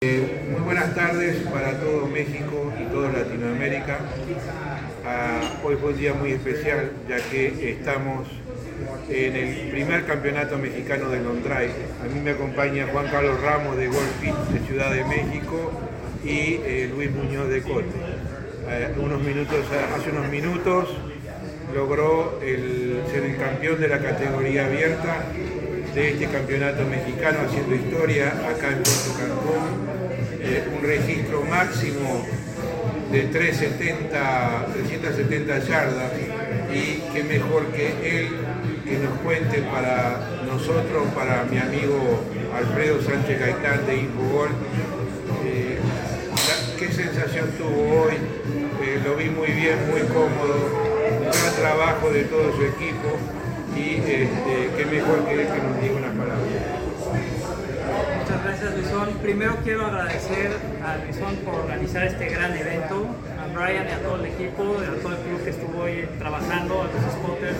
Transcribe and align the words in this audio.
Eh, 0.00 0.46
muy 0.52 0.60
buenas 0.60 0.94
tardes 0.94 1.38
para 1.48 1.72
todo 1.80 2.06
México 2.06 2.72
y 2.80 2.84
toda 2.84 3.10
Latinoamérica. 3.10 3.98
Ah, 5.04 5.40
hoy 5.64 5.74
fue 5.74 5.90
un 5.90 5.98
día 5.98 6.14
muy 6.14 6.30
especial 6.30 6.92
ya 7.08 7.16
que 7.16 7.72
estamos 7.72 8.28
en 9.08 9.34
el 9.34 9.70
primer 9.72 10.06
campeonato 10.06 10.56
mexicano 10.56 11.08
de 11.08 11.20
long 11.20 11.42
drive. 11.42 11.72
A 12.00 12.14
mí 12.14 12.20
me 12.20 12.30
acompaña 12.30 12.86
Juan 12.92 13.08
Carlos 13.08 13.40
Ramos 13.42 13.76
de 13.76 13.88
Golf 13.88 14.22
de 14.22 14.60
Ciudad 14.68 14.92
de 14.92 15.02
México 15.02 15.72
y 16.24 16.60
eh, 16.64 16.92
Luis 16.94 17.10
Muñoz 17.10 17.48
de 17.48 17.60
Cote. 17.62 17.88
Eh, 18.68 18.94
minutos, 19.24 19.66
hace 19.96 20.10
unos 20.12 20.28
minutos 20.28 20.90
logró 21.74 22.38
ser 22.40 23.24
el 23.24 23.36
campeón 23.36 23.80
de 23.80 23.88
la 23.88 23.98
categoría 23.98 24.66
abierta 24.66 25.24
de 25.94 26.10
este 26.10 26.26
campeonato 26.26 26.84
mexicano 26.84 27.38
haciendo 27.46 27.74
historia 27.74 28.28
acá 28.28 28.68
en 28.68 28.82
Puerto 28.82 29.10
Cancún. 29.18 29.88
Eh, 30.40 30.64
un 30.76 30.82
registro 30.82 31.42
máximo 31.44 32.24
de 33.10 33.22
370, 33.24 34.66
370 34.72 35.58
yardas. 35.60 36.12
Y 36.72 37.02
qué 37.12 37.24
mejor 37.24 37.66
que 37.72 37.88
él 38.02 38.28
que 38.84 38.98
nos 38.98 39.18
cuente 39.20 39.60
para 39.62 40.40
nosotros, 40.46 41.08
para 41.14 41.44
mi 41.44 41.58
amigo 41.58 42.24
Alfredo 42.56 43.02
Sánchez 43.02 43.38
Gaitán 43.38 43.86
de 43.86 43.96
Infogol, 43.98 44.48
eh, 45.44 45.78
qué 46.78 46.90
sensación 46.90 47.50
tuvo 47.58 48.04
hoy, 48.04 48.14
eh, 48.14 49.00
lo 49.04 49.16
vi 49.16 49.28
muy 49.28 49.48
bien, 49.48 49.76
muy 49.90 50.00
cómodo, 50.08 50.70
un 51.20 51.30
gran 51.30 51.54
trabajo 51.54 52.10
de 52.10 52.24
todo 52.24 52.56
su 52.56 52.62
equipo 52.62 53.18
y 53.76 53.96
este, 53.96 54.70
qué 54.76 54.86
mejor 54.86 55.24
que 55.24 55.42
él 55.42 55.48
nos 55.48 55.80
diga 55.80 55.96
una 55.96 56.12
palabra. 56.12 56.46
Muchas 58.20 58.44
gracias 58.44 58.74
Luisón. 58.74 59.08
Primero 59.22 59.56
quiero 59.64 59.86
agradecer 59.86 60.52
a 60.84 60.96
Luisón 61.04 61.36
por 61.44 61.54
organizar 61.54 62.06
este 62.06 62.28
gran 62.28 62.56
evento, 62.56 63.06
a 63.40 63.46
Brian 63.54 63.86
y 63.88 63.92
a 63.92 64.02
todo 64.02 64.16
el 64.16 64.26
equipo, 64.26 64.62
a 64.62 65.02
todo 65.02 65.12
el 65.12 65.18
club 65.18 65.44
que 65.44 65.50
estuvo 65.50 65.82
hoy 65.82 66.08
trabajando, 66.18 66.82
a 66.82 66.84
los 66.84 67.12
spotters. 67.12 67.56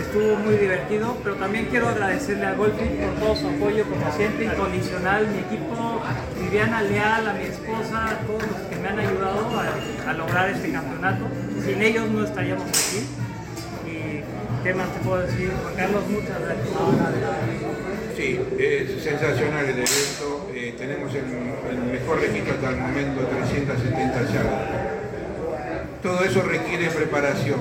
Estuvo 0.00 0.36
muy 0.36 0.56
divertido, 0.56 1.16
pero 1.22 1.36
también 1.36 1.66
quiero 1.66 1.88
agradecerle 1.88 2.46
a 2.46 2.54
Golfi 2.54 2.84
por 2.84 3.14
todo 3.20 3.36
su 3.36 3.48
apoyo, 3.48 3.84
como 3.84 4.10
siempre, 4.12 4.46
incondicional, 4.46 5.28
mi 5.28 5.38
equipo, 5.38 6.02
Viviana 6.40 6.82
Leal, 6.82 7.28
a 7.28 7.32
mi 7.34 7.44
esposa, 7.44 8.06
a 8.06 8.18
todos 8.26 8.42
los 8.42 8.60
que 8.68 8.76
me 8.76 8.88
han 8.88 8.98
ayudado 8.98 9.46
a 10.08 10.12
lograr 10.14 10.48
este 10.50 10.72
campeonato. 10.72 11.26
Sin 11.64 11.80
ellos 11.82 12.08
no 12.10 12.24
estaríamos 12.24 12.64
aquí. 12.68 13.06
¿Qué 14.62 14.74
más 14.74 14.92
te 14.92 15.00
puedo 15.00 15.22
decir? 15.22 15.50
Juan 15.62 15.74
Carlos, 15.74 16.02
muchas 16.08 16.38
gracias. 16.38 16.68
Sí, 18.14 18.38
es 18.58 19.02
sensacional 19.02 19.64
el 19.64 19.70
evento. 19.70 20.50
Eh, 20.54 20.74
tenemos 20.76 21.14
el, 21.14 21.78
mejor 21.90 22.20
registro 22.20 22.54
hasta 22.54 22.68
el 22.68 22.76
momento, 22.76 23.26
370 23.26 24.32
yardas. 24.32 24.68
Todo 26.02 26.24
eso 26.24 26.42
requiere 26.42 26.90
preparación. 26.90 27.60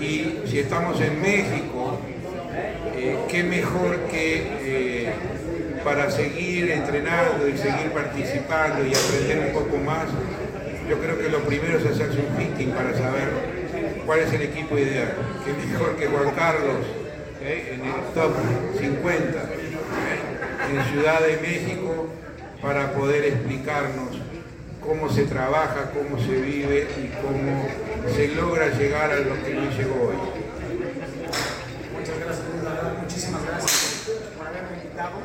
Y 0.00 0.46
si 0.46 0.60
estamos 0.60 1.00
en 1.00 1.20
México, 1.20 1.98
eh, 2.96 3.18
qué 3.28 3.42
mejor 3.42 3.98
que 4.08 4.46
eh, 4.60 5.12
para 5.82 6.08
seguir 6.10 6.70
entrenando 6.70 7.48
y 7.48 7.58
seguir 7.58 7.90
participando 7.92 8.86
y 8.86 8.92
aprender 8.94 9.48
un 9.48 9.52
poco 9.52 9.76
más. 9.78 10.04
Yo 10.88 11.00
creo 11.00 11.18
que 11.18 11.28
lo 11.30 11.40
primero 11.40 11.78
es 11.78 11.84
hacerse 11.84 12.20
un 12.20 12.36
fitting 12.36 12.70
para 12.70 12.96
saber 12.96 13.55
cuál 14.06 14.20
es 14.20 14.32
el 14.32 14.42
equipo 14.42 14.78
ideal. 14.78 15.14
Que 15.44 15.52
mejor 15.52 15.96
que 15.96 16.06
Juan 16.06 16.34
Carlos 16.34 16.86
¿eh? 17.42 17.74
en 17.74 17.84
el 17.84 18.14
top 18.14 18.32
50 18.78 19.18
¿eh? 19.18 19.46
en 20.70 20.84
Ciudad 20.92 21.20
de 21.20 21.36
México 21.38 22.06
para 22.62 22.92
poder 22.92 23.24
explicarnos 23.24 24.16
cómo 24.80 25.10
se 25.10 25.24
trabaja, 25.24 25.90
cómo 25.92 26.18
se 26.18 26.40
vive 26.40 26.88
y 26.96 27.08
cómo 27.20 27.68
se 28.14 28.28
logra 28.28 28.68
llegar 28.68 29.10
a 29.10 29.16
lo 29.16 29.34
que 29.42 29.54
no 29.54 29.70
llegó 29.70 30.08
hoy. 30.08 30.16
Muchas 31.98 32.18
gracias, 32.20 32.46
muchísimas 33.02 33.44
gracias 33.44 34.10
por 34.38 34.46
haberme 34.46 34.76
invitado. 34.76 35.18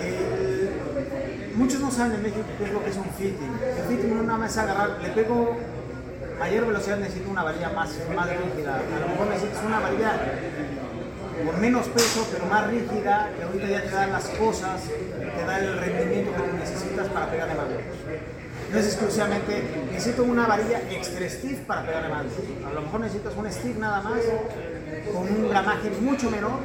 Eh, 0.00 0.70
muchos 1.54 1.80
no 1.80 1.90
saben 1.90 2.14
en 2.14 2.22
México 2.22 2.44
qué 2.58 2.64
es 2.64 2.72
lo 2.72 2.82
que 2.82 2.90
es 2.90 2.96
un 2.96 3.10
fitting. 3.10 3.58
El 3.78 3.84
fitting 3.88 4.16
no 4.16 4.22
nada 4.22 4.38
más 4.38 4.56
agarrar, 4.56 4.98
le 5.02 5.10
pego 5.10 5.56
mayor 6.38 6.66
velocidad 6.66 6.96
necesito 6.98 7.30
una 7.30 7.42
varilla 7.42 7.70
más, 7.70 7.90
más 8.14 8.28
rígida. 8.28 8.76
A 8.76 9.00
lo 9.00 9.08
mejor 9.08 9.26
necesitas 9.28 9.64
una 9.64 9.80
varilla 9.80 10.12
con 11.46 11.60
menos 11.60 11.88
peso, 11.88 12.26
pero 12.32 12.46
más 12.46 12.68
rígida, 12.68 13.30
que 13.36 13.42
ahorita 13.44 13.66
ya 13.66 13.82
te 13.82 13.90
da 13.90 14.06
las 14.06 14.28
cosas, 14.28 14.82
te 14.82 15.44
da 15.46 15.58
el 15.58 15.78
rendimiento 15.78 16.32
que 16.32 16.58
necesitas 16.58 17.08
para 17.08 17.30
pegarle 17.30 17.54
más. 17.54 17.66
No 18.72 18.78
es 18.78 18.86
exclusivamente, 18.86 19.62
necesito 19.92 20.24
una 20.24 20.46
varilla 20.46 20.80
extra 20.90 21.28
stiff 21.28 21.60
para 21.60 21.84
pegarle 21.84 22.08
más. 22.08 22.26
A 22.66 22.72
lo 22.72 22.82
mejor 22.82 23.00
necesitas 23.00 23.34
un 23.36 23.50
stiff 23.50 23.76
nada 23.78 24.00
más, 24.02 24.20
con 25.12 25.22
un 25.22 25.48
gramaje 25.48 25.90
mucho 26.00 26.30
menor, 26.30 26.60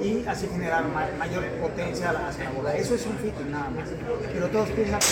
y 0.00 0.24
así 0.26 0.48
generar 0.48 0.84
mayor 1.18 1.44
potencia 1.60 2.10
hacia 2.10 2.44
la 2.44 2.50
bola. 2.50 2.74
Eso 2.74 2.94
es 2.94 3.06
un 3.06 3.16
fitting 3.18 3.50
nada 3.50 3.70
más. 3.70 3.88
Pero 4.32 4.48
todos 4.48 4.68
piensan 4.70 4.98
que 4.98 5.06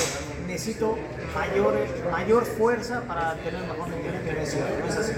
necesito 0.48 0.96
mayor, 1.34 1.74
mayor 2.10 2.44
fuerza 2.44 3.02
para 3.02 3.34
tener 3.34 3.60
mejor 3.60 3.90
rendimiento 3.90 4.32
No 4.80 4.88
es 4.88 4.96
así. 4.96 5.12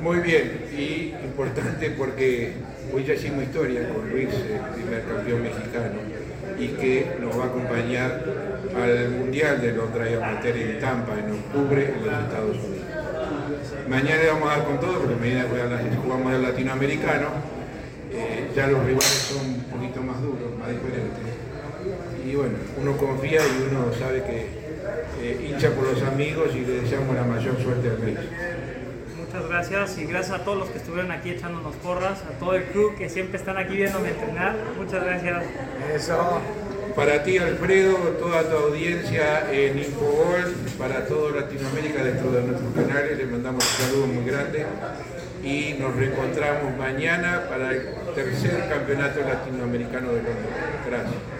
Muy 0.00 0.18
bien, 0.20 0.66
y 0.72 1.14
importante 1.24 1.90
porque 1.90 2.52
hoy 2.92 3.04
ya 3.04 3.14
hicimos 3.14 3.44
historia 3.44 3.88
con 3.88 4.08
Luis, 4.10 4.28
el 4.28 4.74
primer 4.74 5.04
campeón 5.04 5.42
mexicano, 5.42 6.00
y 6.58 6.68
que 6.68 7.16
nos 7.20 7.38
va 7.38 7.44
a 7.44 7.46
acompañar 7.48 8.24
al 8.76 9.10
Mundial 9.10 9.60
de 9.60 9.72
los 9.72 9.88
Amateur 9.90 10.56
en 10.56 10.80
Tampa 10.80 11.18
en 11.18 11.32
octubre 11.32 11.94
en 11.94 12.06
los 12.06 12.14
Estados 12.14 12.56
Unidos. 12.56 12.86
Mañana 13.88 14.22
vamos 14.32 14.50
a 14.50 14.56
dar 14.56 14.66
con 14.66 14.80
todo, 14.80 15.00
porque 15.00 15.16
mañana 15.16 15.46
jugamos 16.02 16.32
el 16.32 16.42
latinoamericano. 16.42 17.28
Eh, 18.12 18.50
ya 18.54 18.66
los 18.66 18.84
rivales 18.84 19.04
son 19.04 19.46
un 19.46 19.64
poquito 19.64 20.02
más 20.02 20.20
duros, 20.20 20.58
más 20.58 20.68
diferentes. 20.68 21.39
Y 22.30 22.36
bueno, 22.36 22.54
uno 22.80 22.96
confía 22.96 23.40
y 23.44 23.68
uno 23.68 23.92
sabe 23.98 24.22
que 24.22 24.46
eh, 25.20 25.48
hincha 25.48 25.70
por 25.70 25.82
los 25.82 26.00
amigos 26.04 26.50
y 26.54 26.60
le 26.60 26.82
deseamos 26.82 27.16
la 27.16 27.24
mayor 27.24 27.60
suerte 27.60 27.90
al 27.90 28.00
Luis. 28.00 28.18
Muchas 29.16 29.48
gracias 29.48 29.98
y 29.98 30.04
gracias 30.04 30.40
a 30.40 30.44
todos 30.44 30.58
los 30.58 30.68
que 30.68 30.78
estuvieron 30.78 31.10
aquí 31.10 31.30
echándonos 31.30 31.74
porras, 31.76 32.22
a 32.22 32.38
todo 32.38 32.54
el 32.54 32.62
club 32.66 32.96
que 32.96 33.08
siempre 33.08 33.36
están 33.36 33.56
aquí 33.56 33.76
viéndome 33.76 34.10
entrenar. 34.10 34.54
Muchas 34.78 35.04
gracias. 35.04 35.42
Eso. 35.92 36.40
Para 36.94 37.24
ti, 37.24 37.38
Alfredo, 37.38 37.96
toda 38.20 38.48
tu 38.48 38.56
audiencia 38.56 39.50
en 39.52 39.78
Infogol, 39.78 40.54
para 40.78 41.06
toda 41.06 41.40
Latinoamérica 41.40 42.04
dentro 42.04 42.30
de 42.30 42.42
nuestros 42.42 42.74
canales, 42.74 43.18
les 43.18 43.28
mandamos 43.28 43.64
un 43.64 43.86
saludo 43.86 44.06
muy 44.06 44.24
grande 44.24 44.66
y 45.42 45.74
nos 45.80 45.96
reencontramos 45.96 46.76
mañana 46.76 47.42
para 47.48 47.72
el 47.72 47.88
tercer 48.14 48.68
campeonato 48.68 49.20
latinoamericano 49.20 50.12
de 50.12 50.22
Londres. 50.22 50.46
Gracias. 50.86 51.39